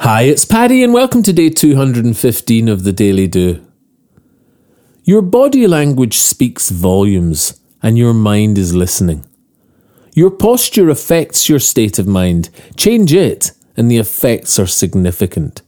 Hi, 0.00 0.22
it's 0.22 0.44
Paddy, 0.44 0.84
and 0.84 0.94
welcome 0.94 1.24
to 1.24 1.32
day 1.32 1.50
215 1.50 2.68
of 2.68 2.84
the 2.84 2.92
Daily 2.92 3.26
Do. 3.26 3.66
Your 5.02 5.22
body 5.22 5.66
language 5.66 6.18
speaks 6.18 6.70
volumes, 6.70 7.60
and 7.82 7.98
your 7.98 8.14
mind 8.14 8.58
is 8.58 8.76
listening. 8.76 9.26
Your 10.14 10.30
posture 10.30 10.88
affects 10.88 11.48
your 11.48 11.58
state 11.58 11.98
of 11.98 12.06
mind. 12.06 12.48
Change 12.76 13.12
it, 13.12 13.50
and 13.76 13.90
the 13.90 13.98
effects 13.98 14.56
are 14.60 14.68
significant. 14.68 15.62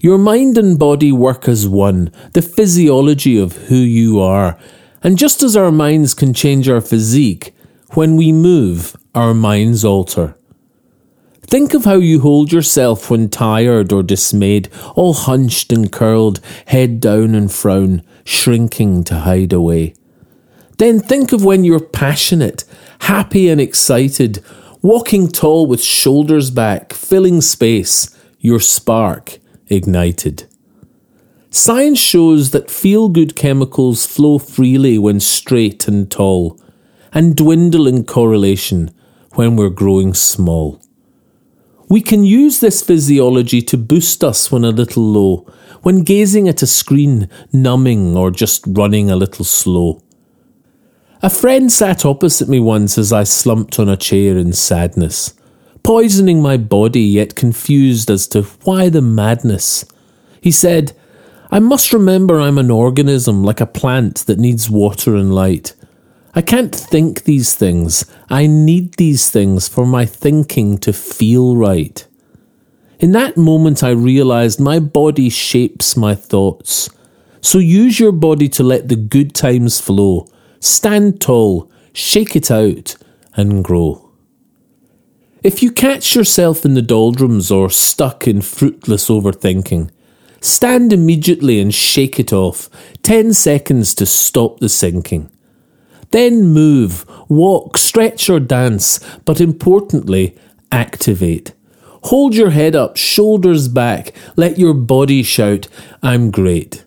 Your 0.00 0.18
mind 0.18 0.58
and 0.58 0.76
body 0.76 1.12
work 1.12 1.46
as 1.46 1.68
one, 1.68 2.10
the 2.32 2.42
physiology 2.42 3.38
of 3.38 3.68
who 3.68 3.76
you 3.76 4.18
are. 4.18 4.58
And 5.04 5.16
just 5.16 5.44
as 5.44 5.56
our 5.56 5.70
minds 5.70 6.14
can 6.14 6.34
change 6.34 6.68
our 6.68 6.80
physique, 6.80 7.54
when 7.90 8.16
we 8.16 8.32
move, 8.32 8.96
our 9.14 9.34
minds 9.34 9.84
alter. 9.84 10.36
Think 11.50 11.74
of 11.74 11.84
how 11.84 11.96
you 11.96 12.20
hold 12.20 12.52
yourself 12.52 13.10
when 13.10 13.28
tired 13.28 13.92
or 13.92 14.04
dismayed, 14.04 14.68
all 14.94 15.14
hunched 15.14 15.72
and 15.72 15.90
curled, 15.90 16.38
head 16.66 17.00
down 17.00 17.34
and 17.34 17.50
frown, 17.50 18.04
shrinking 18.22 19.02
to 19.04 19.16
hide 19.16 19.52
away. 19.52 19.94
Then 20.78 21.00
think 21.00 21.32
of 21.32 21.44
when 21.44 21.64
you're 21.64 21.80
passionate, 21.80 22.64
happy 23.00 23.48
and 23.48 23.60
excited, 23.60 24.44
walking 24.80 25.26
tall 25.26 25.66
with 25.66 25.82
shoulders 25.82 26.52
back, 26.52 26.92
filling 26.92 27.40
space, 27.40 28.16
your 28.38 28.60
spark 28.60 29.38
ignited. 29.66 30.46
Science 31.50 31.98
shows 31.98 32.52
that 32.52 32.70
feel 32.70 33.08
good 33.08 33.34
chemicals 33.34 34.06
flow 34.06 34.38
freely 34.38 34.98
when 34.98 35.18
straight 35.18 35.88
and 35.88 36.08
tall, 36.12 36.60
and 37.12 37.34
dwindle 37.34 37.88
in 37.88 38.04
correlation 38.04 38.94
when 39.32 39.56
we're 39.56 39.68
growing 39.68 40.14
small. 40.14 40.80
We 41.90 42.00
can 42.00 42.22
use 42.22 42.60
this 42.60 42.82
physiology 42.82 43.60
to 43.62 43.76
boost 43.76 44.22
us 44.22 44.52
when 44.52 44.64
a 44.64 44.70
little 44.70 45.02
low, 45.02 45.52
when 45.82 46.04
gazing 46.04 46.48
at 46.48 46.62
a 46.62 46.66
screen, 46.66 47.28
numbing, 47.52 48.16
or 48.16 48.30
just 48.30 48.62
running 48.64 49.10
a 49.10 49.16
little 49.16 49.44
slow. 49.44 50.00
A 51.20 51.28
friend 51.28 51.70
sat 51.70 52.04
opposite 52.04 52.48
me 52.48 52.60
once 52.60 52.96
as 52.96 53.12
I 53.12 53.24
slumped 53.24 53.80
on 53.80 53.88
a 53.88 53.96
chair 53.96 54.38
in 54.38 54.52
sadness, 54.52 55.34
poisoning 55.82 56.40
my 56.40 56.56
body 56.56 57.02
yet 57.02 57.34
confused 57.34 58.08
as 58.08 58.28
to 58.28 58.42
why 58.62 58.88
the 58.88 59.02
madness. 59.02 59.84
He 60.40 60.52
said, 60.52 60.96
I 61.50 61.58
must 61.58 61.92
remember 61.92 62.40
I'm 62.40 62.58
an 62.58 62.70
organism 62.70 63.42
like 63.42 63.60
a 63.60 63.66
plant 63.66 64.26
that 64.26 64.38
needs 64.38 64.70
water 64.70 65.16
and 65.16 65.34
light. 65.34 65.74
I 66.32 66.42
can't 66.42 66.74
think 66.74 67.24
these 67.24 67.54
things. 67.54 68.04
I 68.28 68.46
need 68.46 68.94
these 68.94 69.30
things 69.30 69.66
for 69.66 69.84
my 69.84 70.06
thinking 70.06 70.78
to 70.78 70.92
feel 70.92 71.56
right. 71.56 72.06
In 73.00 73.12
that 73.12 73.36
moment, 73.36 73.82
I 73.82 73.90
realized 73.90 74.60
my 74.60 74.78
body 74.78 75.28
shapes 75.28 75.96
my 75.96 76.14
thoughts. 76.14 76.88
So 77.40 77.58
use 77.58 77.98
your 77.98 78.12
body 78.12 78.48
to 78.50 78.62
let 78.62 78.88
the 78.88 78.96
good 78.96 79.34
times 79.34 79.80
flow. 79.80 80.28
Stand 80.60 81.20
tall, 81.20 81.70
shake 81.92 82.36
it 82.36 82.50
out, 82.50 82.96
and 83.34 83.64
grow. 83.64 84.10
If 85.42 85.62
you 85.62 85.72
catch 85.72 86.14
yourself 86.14 86.64
in 86.66 86.74
the 86.74 86.82
doldrums 86.82 87.50
or 87.50 87.70
stuck 87.70 88.28
in 88.28 88.42
fruitless 88.42 89.08
overthinking, 89.08 89.90
stand 90.42 90.92
immediately 90.92 91.58
and 91.58 91.74
shake 91.74 92.20
it 92.20 92.32
off. 92.32 92.68
Ten 93.02 93.32
seconds 93.32 93.94
to 93.94 94.06
stop 94.06 94.60
the 94.60 94.68
sinking. 94.68 95.30
Then 96.10 96.46
move, 96.46 97.06
walk, 97.28 97.78
stretch 97.78 98.28
or 98.28 98.40
dance, 98.40 98.98
but 99.24 99.40
importantly, 99.40 100.36
activate. 100.72 101.54
Hold 102.04 102.34
your 102.34 102.50
head 102.50 102.74
up, 102.74 102.96
shoulders 102.96 103.68
back, 103.68 104.12
let 104.36 104.58
your 104.58 104.74
body 104.74 105.22
shout, 105.22 105.68
I'm 106.02 106.30
great. 106.30 106.84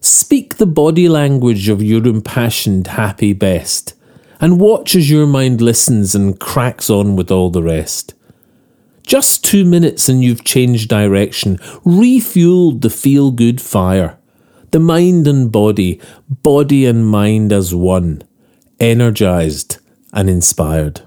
Speak 0.00 0.56
the 0.56 0.66
body 0.66 1.08
language 1.08 1.68
of 1.68 1.82
your 1.82 2.06
impassioned, 2.06 2.88
happy 2.88 3.34
best, 3.34 3.94
and 4.40 4.58
watch 4.58 4.96
as 4.96 5.10
your 5.10 5.26
mind 5.26 5.60
listens 5.60 6.14
and 6.14 6.40
cracks 6.40 6.88
on 6.88 7.16
with 7.16 7.30
all 7.30 7.50
the 7.50 7.62
rest. 7.62 8.14
Just 9.06 9.44
two 9.44 9.64
minutes 9.64 10.08
and 10.08 10.24
you've 10.24 10.44
changed 10.44 10.88
direction, 10.88 11.58
refueled 11.84 12.80
the 12.80 12.90
feel 12.90 13.30
good 13.30 13.60
fire. 13.60 14.18
The 14.70 14.80
mind 14.80 15.26
and 15.26 15.52
body, 15.52 16.00
body 16.28 16.86
and 16.86 17.06
mind 17.06 17.52
as 17.52 17.74
one 17.74 18.22
energized, 18.80 19.78
and 20.12 20.28
inspired. 20.28 21.02